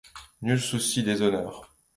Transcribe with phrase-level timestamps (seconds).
[0.41, 1.69] Nul souci des honneurs.